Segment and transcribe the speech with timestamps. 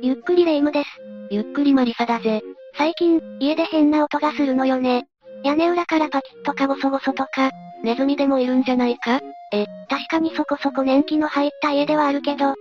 [0.00, 0.88] ゆっくりレ夢ムです。
[1.30, 2.42] ゆっくりマリサだぜ。
[2.78, 5.04] 最近、家で変な音がするのよね。
[5.44, 7.50] 屋根裏からパキッとかボソボソとか、
[7.84, 9.20] ネズミでもいるんじゃないか？
[9.52, 12.54] え、確かにそこそこ年季の入った家ではあるけど、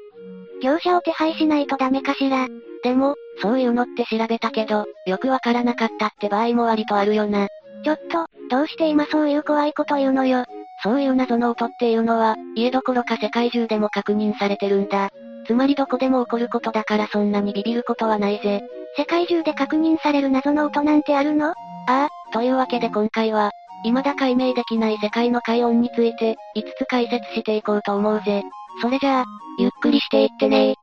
[0.61, 2.47] 業者を手配しないとダメかしら。
[2.83, 7.47] でも、そういうのって調べたけど、よくわからなかったって場合も割とあるよな。
[7.83, 10.45] ちょっと、どうして今そういう怖いこと言うのよ。
[10.83, 15.09] そういう謎の音っていうのは、家どころか世界中でも確認されてるんだ。
[15.47, 18.61] つまりどこでも起こることだからそんなにビビることはないぜ。
[18.97, 21.49] 世界中で確認される謎の音なんてあるの？
[21.49, 21.53] あ
[21.87, 23.51] あ、というわけで今回は、
[23.83, 28.43] 未だ解明できない世界の海音について、5つ解説していこうと思うぜ。
[28.81, 29.25] それじゃあ、
[29.57, 30.75] ゆっくりしていってね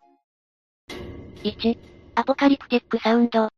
[1.45, 1.79] 1、
[2.17, 3.49] アポカリプティックサウンド。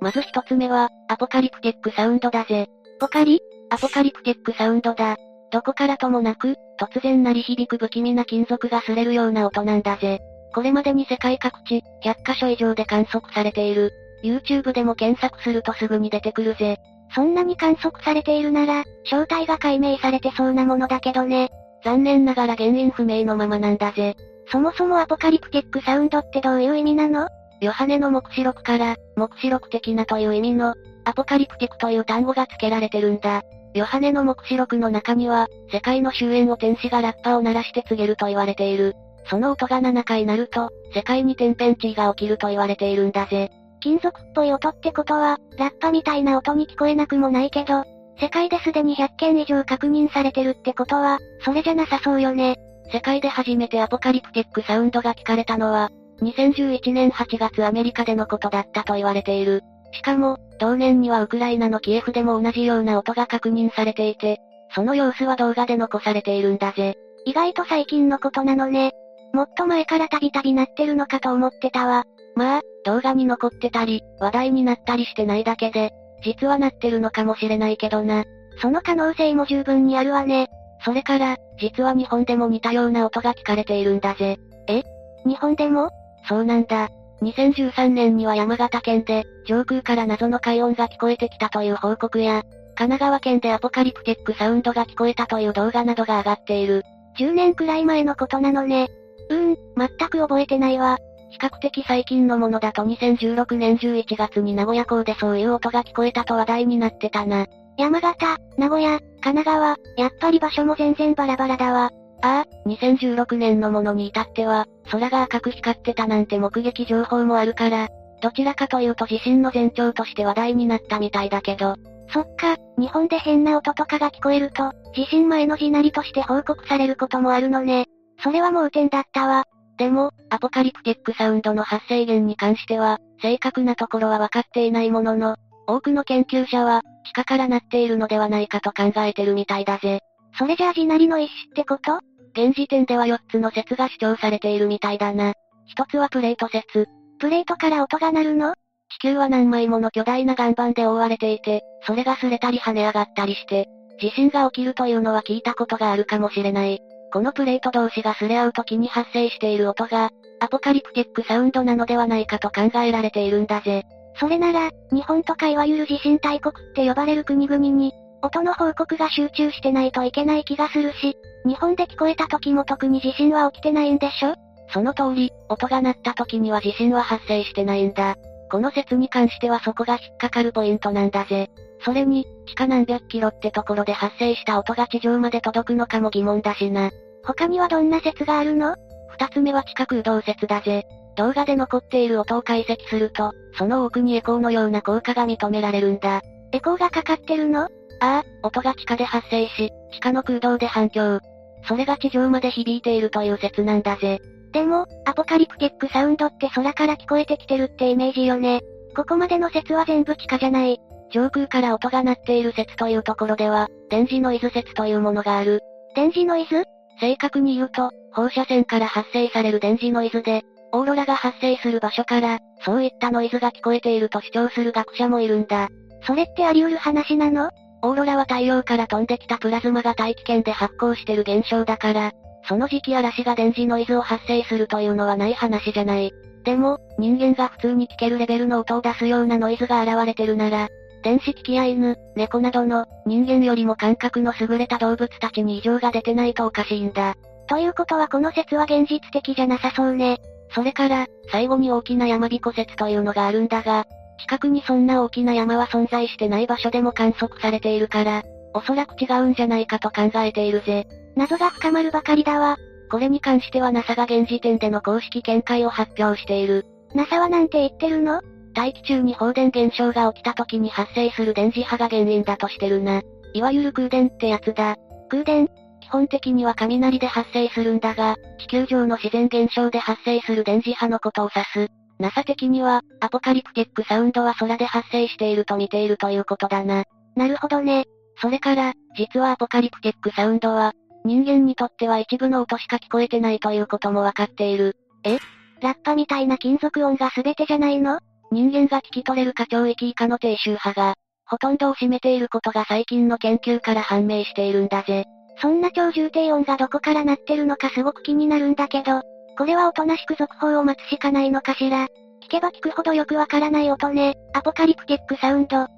[0.00, 2.68] まず一つ目は、アポカリプティックサウンドだぜ。
[3.00, 3.40] ポカリ？
[3.70, 5.16] アポカリプティックサウンドだ。
[5.50, 10.20] どこからともなく、突然鳴り響く不気味な金属が擦れるような音なんだぜ。
[10.54, 13.92] これまでに世界各地、100カ所以上で観測されている。
[14.22, 16.78] YouTube でも検索するとすぐに出てくるぜ。
[17.14, 21.50] そんなに観測されているなら、正体が解明されてそうなものだけどね。
[21.84, 24.16] 残念ながら原因不明のままなんだぜ。
[24.50, 27.28] そもそもアポカリプティックサウンドってどういう意味なの？
[27.60, 30.74] ヨハネの目視録から、目視録的なという意味の、
[31.04, 33.42] アポカリプティックという単語が付けられてるんだ。
[33.74, 38.94] ヨハネの目視録の中には、世界の終焉を天使がラッパを鳴らして告げると言われている。
[39.30, 43.50] その音が7回鳴ると、世界に天変地異が起きると言われているんだぜ。
[43.80, 47.84] 金属っぽい音ってことは、ラッパみたいな音に聞こえなくもないけど、
[48.20, 52.56] 世界ですでに100件以上確認されてるってことは、それじゃなさそうよね。
[52.90, 55.90] 世界で初めてアポカリプティックサウンドが聞かれたのは、
[56.22, 59.62] 2011年8月アメリカでのことだったと言われている。
[59.92, 64.38] しかも、同年にはウクライナのキエフでも同じような音が確認されていて、
[64.74, 66.96] その様子は動画で残されているんだぜ。
[67.24, 68.92] 意外と最近のことなのね。
[69.32, 72.04] もっと前からたびたびなってるのかと思ってたわ。
[72.34, 75.90] まあ、動画に残ってたり、話題になったりしてないだけで、
[76.22, 78.24] 実はなってるのかもしれないけどな。
[78.60, 80.48] その可能性も十分にあるわね。
[80.84, 84.36] それから、実は日本でも似たような音が聞かれているんだぜ。
[84.68, 84.82] え？
[85.26, 85.90] 日本でも？
[86.28, 86.88] そうなんだ。
[87.22, 92.42] 2013年には山形県で、上空から謎の快音が聞こえてきたという報告や、
[92.76, 96.84] 神奈川県でアポカリプテックサウンドが聞こえたという動画などが上がっている。
[97.18, 98.88] 10年くらい前のことなのね。
[99.30, 100.98] うーん、全く覚えてないわ。
[101.30, 107.46] 比較的最近のものだと2016年11月に名古屋港でそういう音が聞こえたと話題になってたな。
[107.76, 111.90] 山形、名古屋、神奈川、やっぱり場所も全然バラバラだわ。
[112.22, 117.88] ああ、2016年のものに至っては、空が赤く光ってたなんて目撃情報もあるから、
[118.20, 121.76] どちらかというと地震の前兆として話題になったみたいだけど、
[122.12, 127.86] そっか、日本で変な音とかが聞こえると、地震前の地鳴りとして報告されることもあるのね。
[128.22, 129.44] それは盲点だったわ。
[129.76, 135.36] でも、アポカリプティックサウンドの発生源に関しては、正確なところは分かっていないものの、
[135.68, 140.00] 多くの研究者は、地下から鳴っているのではないかと考えてるみたいだぜ。
[140.36, 142.00] それじゃあ地鳴りの一種ってこと？
[142.32, 145.34] 現時点では4つの説が主張されているみたいだな。
[145.66, 146.86] 一つはプレート説。
[147.18, 148.54] プレートから音が鳴るの？
[148.90, 153.66] 地球は何枚もの巨大な岩盤で覆われていて、それが擦れたり跳ね上がったりして、
[154.00, 156.80] 地震が起きるというのは聞いたことがあるかもしれない。
[157.12, 163.84] このプレート同士が擦れ合う時に発生している音が、アポカリプティックサウンドなのではないかと考えられているんだぜ。
[164.20, 167.92] それなら、日本とかいわゆる地震大国って呼ばれる国々に、
[168.22, 174.34] 音の報告が集中してないといけない気がするし、日本で聞こえた時も特に地震は起きてないんでしょ？
[174.72, 178.16] その通り、音が鳴った時には地震は発生してないんだ。
[178.50, 181.48] この説に関してはそこが引っかかるポイントなんだぜ。
[181.84, 186.90] それに、地下何百キロってところで発生した音が地上まで届くのかも疑問だしな。
[187.24, 188.74] 他にはどんな説があるの？
[189.10, 190.84] 二つ目は地下空洞説だぜ。
[191.16, 196.20] 動画で残っている音を解析すると、その奥にエコーのような効果が認められるんだ。
[196.52, 197.68] エコーがかかってるの？
[198.00, 201.20] ああ、音が地下で発生し、地下の空洞で反響。
[201.66, 204.20] それが地上まで響いているという説なんだぜ。
[204.52, 208.60] でも、アポカリプティックサウンドって空から聞こえてきてるってイメージよね。
[208.96, 210.78] ここまでの説は全部地下じゃない。
[211.10, 215.60] 上空から音が鳴っている説というところでは、電磁ノイズ説というものがある。
[215.94, 216.64] 電磁ノイズ？
[217.00, 220.42] 正確に言うと、放射線から発生される電磁ノイズで、
[220.72, 225.68] オーロラが発生する場所から、そういったノイズが聞こえていると主張する学者もいるんだ。
[226.06, 227.50] それってあり得る話なの？
[227.82, 232.12] オーロラは太陽から飛んできたプラズマが大気圏で発光してる現象だから、
[232.48, 236.12] その時期嵐が電磁ノイズを発生するというのはない話じゃない。
[236.44, 240.68] でも、人間が普通に聞けるレベルの音を出すようなノイズが現れてるなら、
[241.02, 247.14] 電子機器や犬、猫などの、人間よりも感覚の優れた動物たちに異常が出てないとおかしいんだ。
[247.48, 250.18] ということはこの説は現実的じゃなさそうね。
[250.54, 253.86] それから、最後に大きな山彦説というのがあるんだが、
[254.18, 258.22] 近くにそんな大きな山は存在してない場所でも観測されているから、
[258.54, 260.86] おそらく違うんじゃないかと考えているぜ。
[261.16, 262.56] 謎が深まるばかりだわ。
[262.90, 266.64] これに関しては NASA が現時点での公式見解を発表している。
[266.94, 268.20] NASA はなんて言ってるの？
[268.54, 273.02] 大気中に放電現象が起きた時に発生する電磁波が原因だとしてるな。
[273.34, 274.76] いわゆる空電ってやつだ。
[275.10, 275.48] 空電？
[275.80, 281.72] 基本的には雷で発生するんだが、地球上の自然現象で発生する電磁波のことを指す。
[281.98, 286.84] NASA 的には、アポカリプティックサウンドは空で発生していると見ているということだな。
[287.16, 287.86] なるほどね。
[288.20, 290.72] それから、実はアポカリプティックサウンドは、
[291.04, 294.76] 人間にとっては一部の音しか聞こえてないということもわかっている。
[295.04, 295.18] え？
[295.60, 298.00] ラッパみたいな金属音が全てじゃないの？
[298.30, 300.94] 人間が聞き取れる過聴域以下の低周波が、
[301.26, 305.04] ほとんどを占めていることが最近の研究から判明しているんだぜ。
[305.40, 309.02] そんな超重低音がどこから鳴ってるのかすごく気になるんだけど、
[309.38, 311.86] これはおとなしく続報を待つしかないのかしら。
[312.20, 314.14] 聞けば聞くほどよくわからない音ね。
[314.34, 315.68] アポカリプティックサウンド。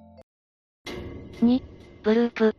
[1.43, 1.63] 2、
[2.03, 2.57] ブループ。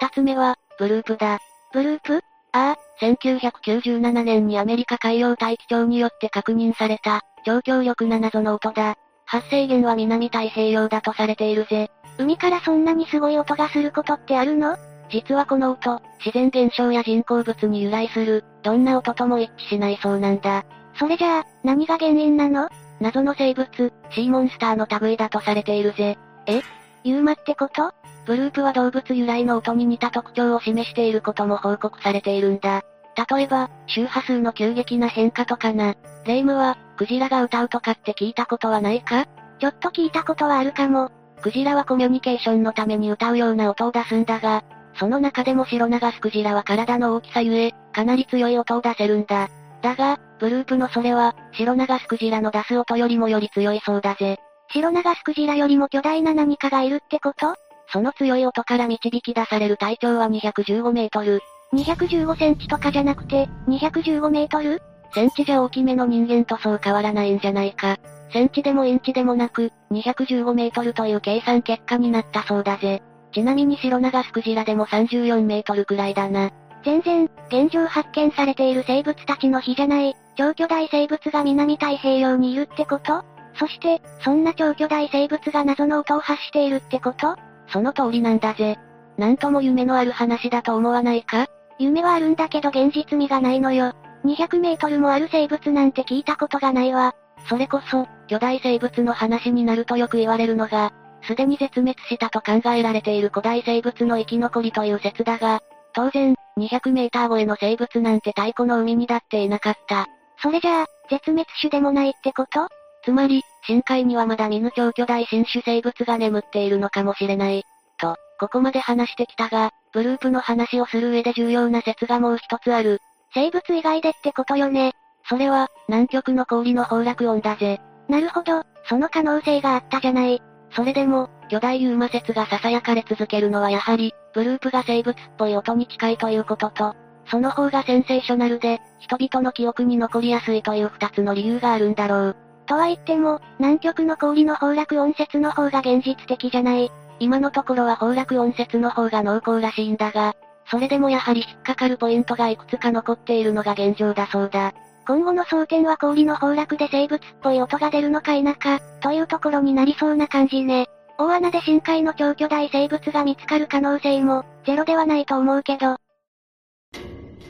[0.00, 1.40] 二つ目は、ブループだ。
[1.74, 2.22] ブループ？
[2.52, 8.96] ああ、1997年にアメリカ海洋大気庁によって確認された、超強力な謎の音だ。
[9.26, 11.90] 発生源は南太平洋だとされているぜ。
[12.16, 14.78] 海からそんなにすごい音がすることってあるの？
[15.10, 20.64] 実はこの音、自然現象や人工物に由来する、どんな音とも一致しないそうなんだ。
[20.98, 22.68] それじゃあ、何が原因なの？
[23.00, 23.68] 謎の生物、
[24.10, 26.16] シーモンスターの類だとされているぜ。
[26.46, 26.62] え？
[27.04, 27.92] ユーマってこと？
[28.24, 32.82] ブループは動物由来の音に似た特徴を示していることも報告されているんだ。
[33.30, 35.94] 例えば、周波数の急激な変化とかな。
[36.24, 39.26] レイムは、クジラが歌うとかって聞いたことはないか？
[39.60, 41.10] ちょっと聞いたことはあるかも。
[41.42, 44.64] クジラはコミュニケーションのために歌うような音を出すんだが、
[44.98, 49.48] その中でも白長スクジラは体の大きさゆえ、かなり強い音を出せるんだ。
[49.80, 54.38] だが、ブループのそれは、白長スクジラの出す音よりもより強いそうだぜ。
[54.70, 57.54] 白長スクジラよりも巨大な何かがいるってこと？
[57.92, 61.40] その強い音から導き出される体長は215メートル。
[61.74, 64.80] 215センチとかじゃなくて、215メートル？
[65.14, 67.98] センチじゃ大きめの人間とそう変わらないんじゃないか。
[68.32, 73.02] センチでもインチでもなく、215メートルという計算結果になったそうだぜ。
[73.32, 76.50] ちなみに白長スクジラでも34メートルくらいだな。
[76.84, 83.24] 全然、現状発見されている生物たちの比じゃない、超巨大生物が南太平洋にいるってこと？
[83.58, 87.36] そして、そんな超巨大生物が謎の音を発しているってこと？
[87.68, 88.76] その通りなんだぜ。
[89.16, 91.46] なんとも夢のある話だと思わないか？
[91.78, 93.92] 夢はあるんだけど現実味がないのよ。
[94.24, 97.14] 200メートルもある生物なんて聞いたことがないわ。
[97.48, 100.92] それこそ、巨大生物の話になるとよく言われるのが、
[101.22, 105.60] すでに絶滅したと考えられている古代生物の生き残りという説だが、
[105.94, 110.06] 当然、200メーター超えの生物なんて太古の海にだっていなかった。
[110.42, 112.68] それじゃあ、絶滅種でもないってこと？
[113.04, 117.64] つまり、深海にはまだ見ぬ超巨大新種生物が眠っているのかもしれない。
[117.98, 122.98] と、ここまで話してきたが、ブループの話をする上で重要な説がもう一つある。
[123.32, 124.92] 生物以外でってことよね。
[125.28, 127.80] それは、南極の氷の崩落音だぜ。
[128.08, 130.42] なるほど、その可能性があったじゃない。
[130.72, 136.96] それでも、巨大ユーマ説が囁かれ続けるのはやはり、ブループが生物っぽい音に近いということと、
[137.30, 142.36] その方がセンセーショナルで、人々の記憶に残りやすいという二つの理由があるんだろう。
[142.66, 146.90] とは言っても、南極の氷の崩落音説の方が現実的じゃない。
[147.20, 150.34] 今のところは崩落音説の方が濃厚らしいんだが、
[150.68, 154.72] それでもやはり引っかかるポイントがいくつか残っているのが現状だそうだ。
[155.06, 160.88] 今後の争点は氷の崩落で生物っぽい音が出るのか否か、というところになりそうな感じね。
[161.16, 165.96] 大穴で深海の超巨大生物が見つかる可能性も、ゼロではないと思うけど。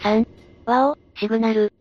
[0.02, 0.26] 3、
[0.66, 1.72] ワオ、シグナル。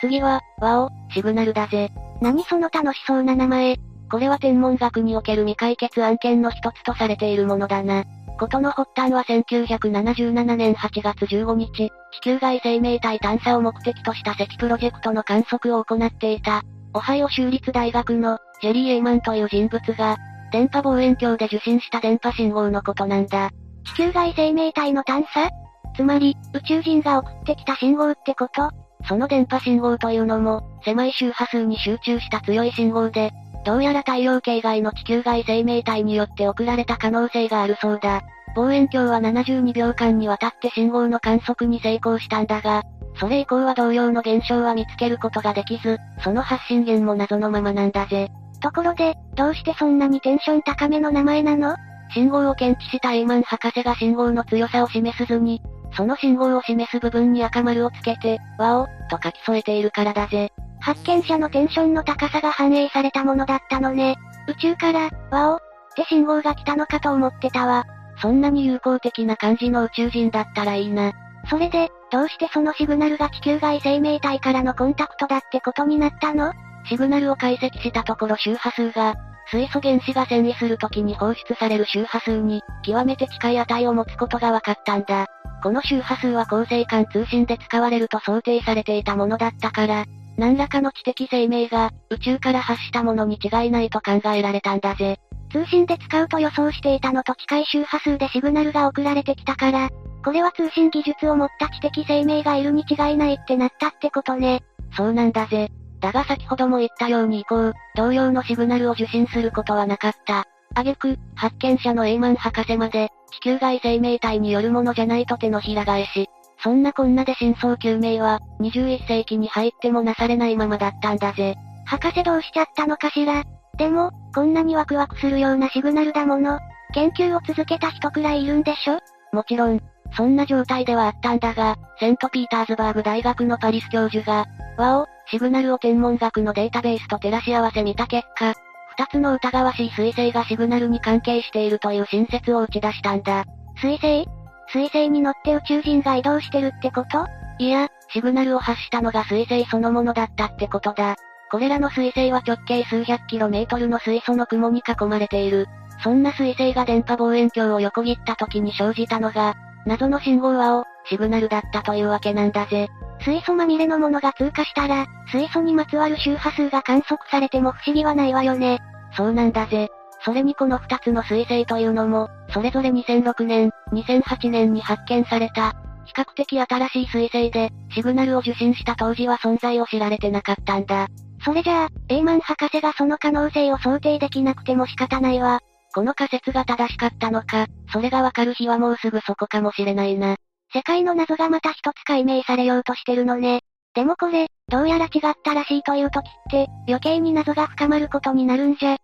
[0.00, 1.90] 次は、ワオ、シグナルだぜ。
[2.20, 3.76] 何その楽しそうな名前。
[4.10, 8.04] これは天文学における未解決案件の一つとされているものだな。
[8.38, 16.62] ことの発端は1977年8月15日、地球外生命体探査を目的とした赤プロジェクトの観測を行っていた、
[16.94, 20.16] オハイオ州立大学の、ジェリー・エイマンという人物が、
[20.52, 23.50] 電波望遠鏡で受信した電波信号のことなんだ。
[23.84, 25.50] 地球外生命体の探査？
[25.96, 28.70] つまり、宇宙人が送ってきた信号ってこと？
[29.06, 33.32] その電波信号というのも、狭い周波数に集中した強い信号で、
[33.64, 38.22] どうやら太陽系外の地球外生命体によって送られた可能性があるそうだ。
[38.56, 42.82] 望遠鏡は72秒間にわたって信号の観測に成功したんだが、
[43.20, 48.30] それ以降は同様の現象は見つけることができず、その発信源も謎のままなんだぜ。
[48.60, 51.76] ところで、どうしてそんなにテンション高めの名前なの？
[52.14, 55.60] 信号を検知したエイマン博士が信号の強さを示すずに、
[55.96, 60.52] その信号を示す部分に赤丸をつけて、ワオ、と書き添えているからだぜ。
[60.80, 64.16] 発見者のテンションの高さが反映されたものだったのね。
[64.48, 65.60] 宇宙から、ワオ、っ
[65.96, 67.84] て信号が来たのかと思ってたわ。
[68.20, 71.12] そんなに友好的な感じの宇宙人だったらいいな。
[71.50, 76.52] それで、どうしてそのシグナルが地球外生命体からのコンタクトだってことになったの？
[76.88, 79.14] シグナルを解析したところ周波数が、
[79.50, 85.26] 水素原子が遷移するときに放出される周波数に、極めて近い値を持つことが分かったんだ。
[85.62, 90.04] この周波数は恒星間通信で使われると想定されていたものだったから、
[90.36, 95.18] 何らかの知的生命が、宇宙から発したものに違いないと考えられたんだぜ。
[95.50, 99.88] 通信で使うと予想していたのと近い周波数でシグナルが送られてきたから、
[100.24, 104.62] これは通信技術を持った知的生命がいるに違いないってなったってことね。
[104.96, 105.70] そうなんだぜ。
[106.00, 110.46] だが先ほども言ったように以降、同様のシグナルを受信することはなかった。
[110.74, 116.28] 挙句、発見者のエイマン博士まで、地球外生命体によるものじゃないと手のひら返し。
[116.62, 121.56] そんなこんなで真相究明は、21世紀に入ってもなされないままだったんだぜ。
[121.84, 123.44] 博士どうしちゃったのかしら？
[123.76, 126.58] でも、こんなにワクワクするようなシグナルだもの。
[126.94, 128.98] 研究を続けた人くらいいるんでしょ？
[129.32, 129.80] もちろん、
[130.16, 138.54] そんな状態ではあったんだが、セントピーターズバーグ大学のパリス教授が、ワオ、シグナルを天文学のデータベースと照らし合わせ見た結果、
[138.96, 143.44] 二つの疑わしい彗星がシグナルに関係しているという新説を打ち出したんだ。
[143.82, 144.26] 彗星？
[144.72, 147.26] 彗星に乗って宇宙人が移動してるってこと？
[147.58, 151.16] いや、シグナルを発したのが彗星そのものだったってことだ。
[151.50, 155.66] これらの彗星は直径数百キロメートルの水素の雲に囲まれている。
[156.02, 159.54] そんな彗星が電波望遠鏡を横切った時に生じたのが、
[159.84, 162.88] 謎の信号輪を、シグナルだったというわけなんだぜ。
[163.20, 168.78] 水素まみれのものが通過したら、水素にまつわる周波数が観測されても不思議はないわよね。
[169.16, 169.88] そうなんだぜ。
[170.24, 175.74] それにこの二つの彗星というのも、それぞれ2006年、2008年に発見された、
[176.06, 181.08] 比較的新しい彗星で、シグナルを受信した当時は存在を知られてなかったんだ。
[181.44, 185.60] それじゃあ、エイマン博士がその可能性を想定できなくても仕方ないわ。
[185.94, 190.36] この仮説が正しかったのか、それがわかる日はもうすぐそこかもしれないな。
[190.72, 193.60] 世界の謎がまた一つ解明されようとしてるのね。
[193.94, 198.96] でもこれ、どうやら違ったらしいという時って、余計に謎が深まることになるんじゃ。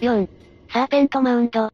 [0.00, 0.28] 4.
[0.72, 1.72] サーペントマウンド。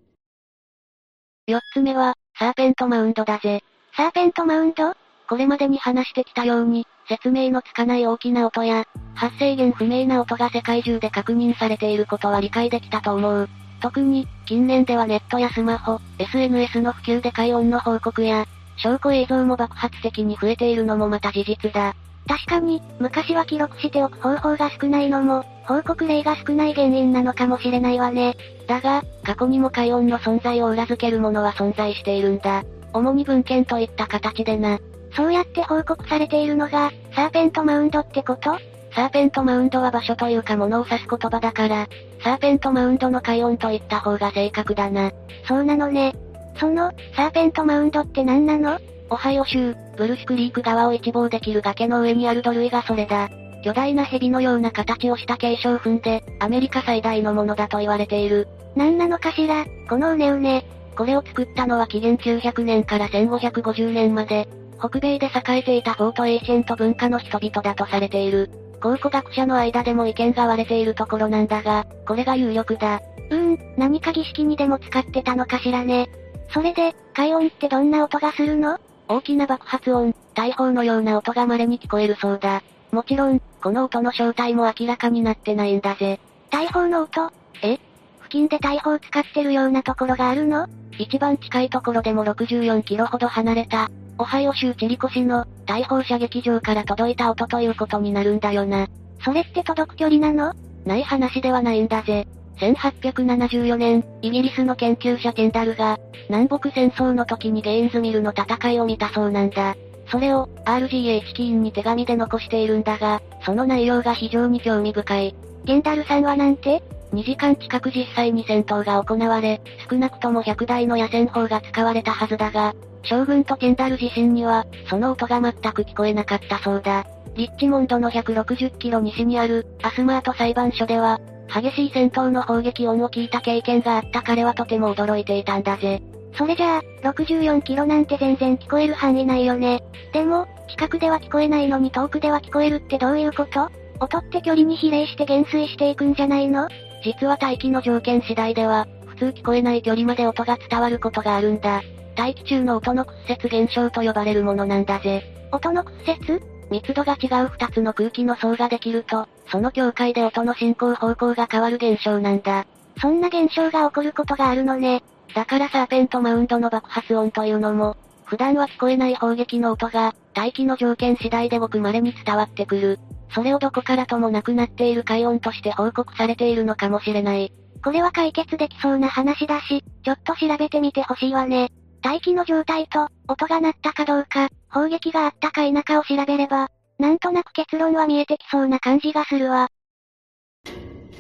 [1.49, 3.63] 4つ目は、サーペントマウンドだぜ。
[3.97, 4.95] サーペントマウンド？
[5.29, 8.85] これまでに話してきたように、説明のつかない大きな音や、
[9.15, 13.49] 発生源不明な音が世界中で確認されていることは理解できたと思う。
[13.87, 18.45] 特に、近年ではネットやスマホ、SNS の普及で海音の報告や、
[18.79, 21.95] 証拠映像も爆発的に増えているのもまた事実だ。
[22.27, 28.35] 確かに、昔は記録しておく方法が少ないのも、報告例が少ない原因なのかもしれないわね。
[28.67, 32.65] だが、過去にも海音の存在を裏付けるものは存在しているんだ。
[32.93, 34.81] 主に文献といった形でな。
[35.15, 38.59] そうやって報告されているのが、サーペントマウンドってこと？
[38.97, 41.87] サーペントマウンドは場所というか物を指す言葉だから、
[42.23, 45.13] サーペントマウンドの海音と言った方が正確だな。
[45.47, 46.15] そうなのね。
[46.59, 48.79] その、サーペントマウンドって何なの？
[49.11, 53.29] オハイオ州、ブルシクリーク川を一望できる崖の上にある土塁がそれだ。
[53.63, 58.49] 巨大な蛇のような形をした継承墳で、アメリカ最大のものだと言われている。
[58.75, 60.65] 何なのかしら、このうねうね。
[60.97, 68.51] これを作ったのは紀元900年から1550年まで、北米で栄えていたフォートエイシェント文化の人々だとされている。
[68.81, 73.01] 考古学者の間でも意見が割れているところなんだが、これが有力だ。
[73.31, 76.09] うーん、何か儀式にでも使ってたのかしらね。
[76.53, 78.79] それで、怪音ってどんな音がするの？
[79.09, 82.63] 大きな爆発音、大砲のような音が稀に聞こえるそうだ。
[82.93, 86.21] もちろん、この音の正体も明らかになってないんだぜ。
[86.51, 87.33] 大砲の音？
[87.63, 87.79] え？
[88.27, 90.67] 付近で大砲使ってるようなところがあるの？
[90.99, 98.89] 一番近いところでも64キロほど離れた、オハイオ州チリコ市の大砲射撃場から届いた音ということになるんだよな。
[99.25, 100.55] それって届く距離なの？
[100.85, 102.27] ない話ではないんだぜ。
[102.57, 109.77] 1874年、イギリスの研究者テンダルが、南北戦争の時にゲインズミルの戦いを見たそうなんだ。
[110.11, 115.35] それを、RGA 式員に手紙で残しているんだが、その内容が非常に興味深い。
[115.65, 116.83] テンダルさんはなんて？
[117.17, 127.07] ?2 時間近く実際に戦闘が行われ、少なくとも100台の野戦砲が使われたはずだが、将軍とテンダル自身には、その音が全く聞こえなかったそうだ。
[127.35, 131.19] リッチモンドの160キロ西にある、アスマート裁判所では、
[131.49, 136.03] 激しい戦闘の砲撃音を聞いた経験があった彼はとても驚いていたんだぜ。
[136.37, 139.83] それじゃあ、64キロなんて全然聞こえる範囲ないよね。
[140.13, 143.71] でも、近くでは聞こえないのに遠くでは聞こえるってどういうこと？
[144.01, 146.69] 音って距離に比例して減衰していくんじゃないの？
[147.03, 151.83] 実は大気の条件次第では、普通聞こえない距離まで音が伝わることがあるんだ。
[152.17, 155.25] 大気中の音の屈折現象と呼ばれるものなんだぜ。
[155.53, 156.41] 音の屈折？
[156.71, 162.67] 密度が違う二つの空気の層ができると、その境界で音の進行方向が変わる現象なんだ。
[163.01, 165.03] そんな現象が起こることがあるのね。
[165.35, 172.99] だからサーペントマウンドの爆発音というのも、普段は聞こえない砲撃の音が、大気の条件次第でごく稀に伝わってくる。
[173.31, 177.53] それをどこからともなくなっている海音として報告されているのかもしれない。
[177.85, 181.71] これは解決できそうな話だし、ちょっと調べてみてほしいわね。
[182.03, 186.69] 大気の状態と、音が鳴ったかどうか、砲撃があったか否かを調べれば、
[186.99, 189.69] なんとなく結論は見えてきそうな感じがするわ。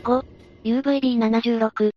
[0.04, 0.25] 5、
[0.64, 1.90] UVB76。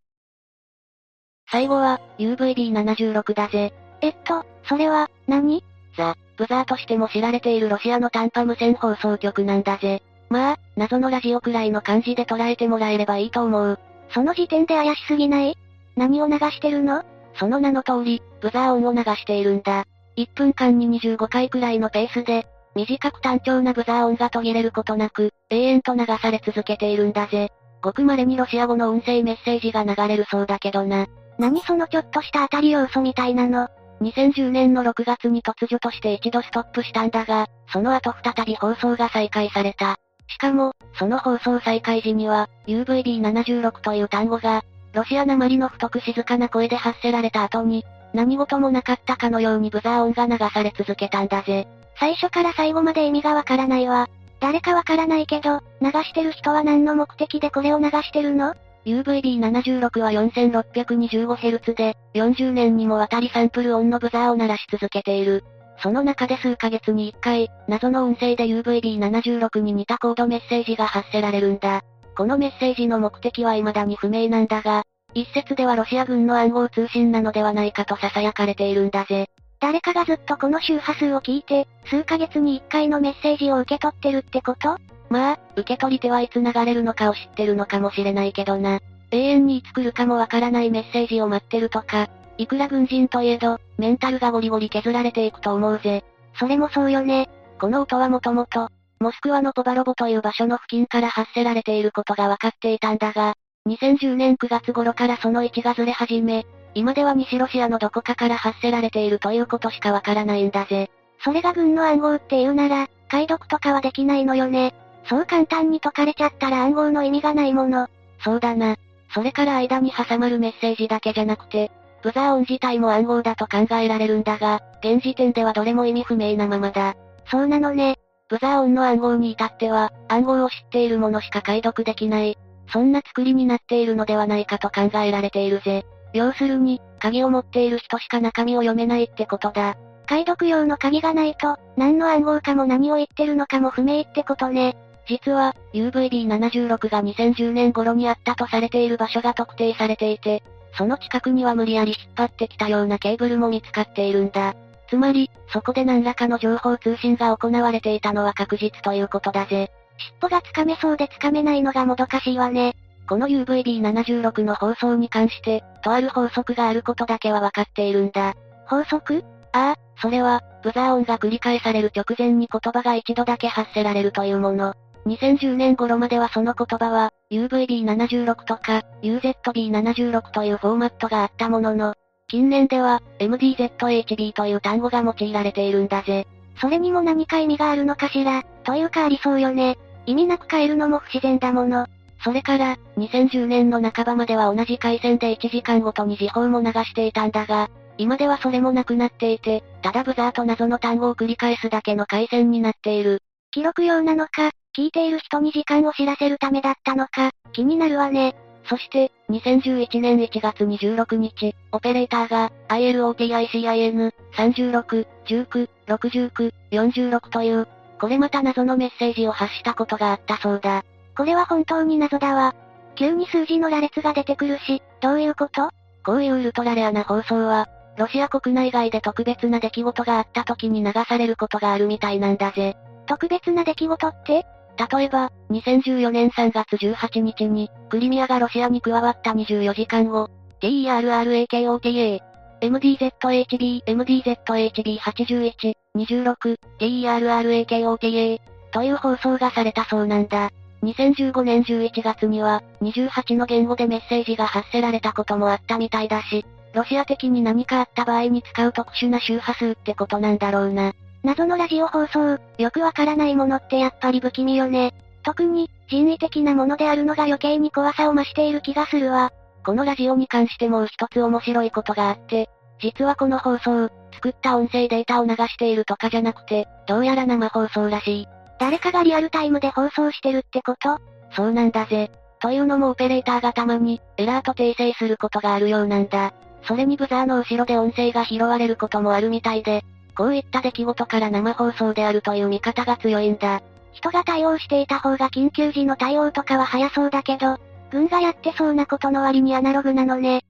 [1.52, 3.74] 最後は、UVB76 だぜ。
[4.02, 5.64] えっと、それは、何？
[5.98, 10.02] ザ・ブザーとしても知られているロシアの短波無線放送局なんだぜ。
[10.30, 13.78] まあ、謎のラジオくらいの感じで捉えてもらえればいいと思う。
[14.14, 15.58] その時点で怪しすぎない？
[15.98, 17.04] 何を流してるの？
[17.36, 19.84] その名の通り、ブザー音を流しているんだ。
[20.16, 27.52] 1分間に25回くらいのペースで、短く単調なブザー音が途切れることなく、永遠と流され続けているんだぜ。
[27.82, 31.08] ごく稀にロシア語の音声メッセージが流れるそうだけどな。
[31.38, 33.68] 何そのちょっとした当たり要素みたいなの？
[34.02, 39.98] 2010年の6月に突如として一度ストップしたんだが、その後再び放送が再開された。
[40.28, 44.64] しかも、その放送再開時には、UVB76 という単語が、
[44.94, 51.68] ロシアなまりの太く静かな声で発せられた後に、何事もなかったかのようにブザー音が流され続けたんだぜ。
[52.00, 54.08] 最初から最後まで意味がわからないわ。
[54.40, 58.56] 誰かわからないけど、流してる人は何の目的でこれを流してるの？
[58.86, 65.44] UVB76 は 4625Hz で、40年にもわたりサンプル音のブザーを鳴らし続けている。
[65.82, 71.82] その中で数ヶ月に1回、謎の音声で UVB76 に似たコードメッセージが発せられるんだ。
[72.18, 74.84] このメッセージの目的は未だに不明なんだが、
[75.14, 79.28] 一説ではロシア軍の暗号通信なのではないかと囁かれているんだぜ。
[79.62, 84.78] 誰かがずっとこの周波数を聞いて、数ヶ月に1回のメッセージを受け取ってるってこと？
[85.10, 88.80] まあ、受け取り手はいつ流れるのかを知ってるのかもしれないけどな。
[89.12, 96.04] 永遠にいつ来るかもわからないメッセージを待ってるとか、いくら軍人といえど、メンタルがゴリゴリ削られていくと思うぜ。
[96.40, 97.30] それもそうよね。
[97.60, 98.70] この音はもともと、
[99.00, 103.34] モスクワのポバロボという場所の付近から発せられていることが分かっていたんだが、
[103.66, 106.46] 2010年9月頃からその位置がずれ始め、
[106.76, 110.90] 今では西ロシアのどこかから発せられているということしかわからないんだぜ。
[111.24, 114.74] それが軍の暗号って言うなら、解読とかはできないのよね。
[115.10, 117.88] そう簡単に解かれちゃったら暗号の意味がないもの。
[118.24, 118.76] そうだな。
[119.14, 121.72] それから間に挟まるメッセージだけじゃなくて、
[122.04, 126.96] ブザー音自体も暗号だと考えられるんだが、現時点ではどれも意味不明なままだ。
[127.26, 127.98] そうなのね。
[128.30, 132.38] ブザー音の暗号に至っては、暗号を知っている者しか解読できない。
[132.72, 135.86] そんな作りになっているのではないかと考えられているぜ。
[136.14, 139.76] 要するに、鍵を持っている人しか中身を読めないってことだ。
[140.06, 144.76] 解読用の鍵がないと、何の暗号かも何を言ってるのかも不明ってことね。
[145.10, 150.44] 実は、UVB76 が2010年頃にあったとされている場所が特定されていて、
[150.78, 154.54] その近くには無理やり引っ張ってきたようなケーブルも見つかっているんだ。
[154.88, 159.72] つまり、そこで何らかの情報通信が行われていたのは確実ということだぜ。
[159.98, 162.76] 尻尾がつかめそうでつかめないのがもどかしいわね。
[163.08, 168.36] この UVB76 の放送に関して、とある法則があることだけはわかっているんだ。
[168.68, 169.24] 法則？
[169.54, 174.76] ああ、それは、ブザー音が繰り返される直前に言葉が一度だけ発せられるというもの。
[175.10, 181.96] 2010年頃まではその言葉は、UVB76 とか、UZB76 というフォーマットがあったものの、
[182.28, 186.28] 近年では、MDZHB という単語が用いられているんだぜ。
[186.62, 189.78] それにも何か意味があるのかしら、というかありそうよね。
[190.06, 191.88] 意味なく変えるのも不自然だもの。
[192.24, 203.22] それから、2010年の半ばまでは同じ回線で1時間ごとに時報も流していたんだが、今ではそれもなくなっていて、ただブザーと謎の単語を繰り返すだけの回線になっている。
[203.52, 208.34] 記録用なのか、聞いている人に時間を知らせるためだったのか、気になるわね。
[208.64, 217.68] そして、2011年1月26日、オペレーターが、ILOTICIN、36、19、69、46という、
[218.00, 220.86] これまた謎のメッセージを発したことがあったそうだ。
[221.18, 222.56] これは本当に謎だわ。
[222.96, 225.72] 急に数字の羅列が出てくるし、どういうこと？
[226.06, 232.78] こういうウルトラレアな放送は、ロシア国内外で特別な出来事があった時に流されることがあるみたいなんだぜ。
[233.08, 234.46] 特別な出来事って？
[234.80, 240.30] 例えば、2014年3月18日に、クリミアがロシアに加わった24時間後、
[240.62, 242.22] TERRAKOTA、
[242.62, 248.40] MDZHB、MDZHB81、26、TERRAKOTA、
[248.72, 250.50] という放送がされたそうなんだ。
[250.84, 260.94] 2015年11月には、28の言語でメッセージが発せられたこともあったみたいだし、ロシア的に何かあった場合に使う特殊な周波数ってことなんだろうな。
[261.24, 264.94] 謎のラジオ放送、よくわからないものってやっぱり不気味よね。
[265.24, 269.32] 特に、人為的なものであるのが余計に怖さを増している気がするわ。
[269.66, 272.50] このラジオに関してもう一つ面白いことがあって、
[272.82, 278.28] 実はこの放送、作った音声データを流しているとかじゃなくて、どうやら生放送らしい。
[278.58, 281.00] 誰かがリアルタイムで放送してるってこと？
[281.36, 282.12] そうなんだぜ。
[282.40, 286.34] というのもオペレーターがたまに、エラーと訂正することがあるようなんだ。
[286.64, 289.84] それにブザーの後ろで音声が拾われることもあるみたいで、
[290.20, 293.62] こういった出来事から生放送であるという見方が強いんだ。
[293.94, 297.58] 人が対応していた方が緊急時の対応とかは早そうだけど、
[297.90, 300.44] 軍がやってそうなことの割にアナログなのね。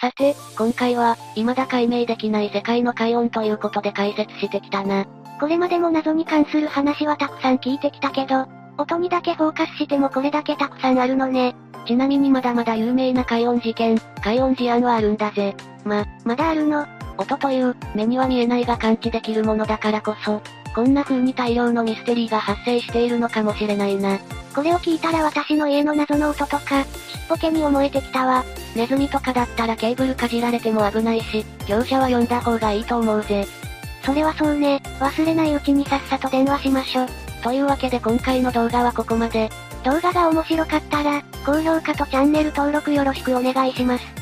[0.00, 5.04] さて、今回は、未だ解明できない世界の海音ということで解説してきたな。
[5.40, 8.46] これまでも謎に関する話はたくさん聞いてきたけど、
[8.78, 11.56] 音にだけフォーカスしてもこれだけたくさんあるのね。
[11.88, 15.56] ちなみにまだまだ有名な海音事件、海音事案はあるんだぜ。
[15.84, 16.86] ま、まだあるの？
[17.18, 20.42] 音という、目には見えないが感知できるものだからこそ、
[20.74, 24.18] こんな風に大量のミステリーが発生しているのかもしれないな。
[24.54, 26.86] これを聞いたら私の家の謎の音とか、ちっ
[27.28, 28.44] ぽけに思えてきたわ。
[28.74, 33.46] ネズミとかだったらケーブルかじられても危ないし、業者は呼んだ方がいいと思うぜ。
[34.04, 37.06] それはそうね、忘れないうちにさっさと電話しましょ。
[37.42, 39.50] というわけで今回の動画はここまで。
[39.84, 44.21] 動画が面白かったら、高評価とチャンネル登録よろしくお願いします。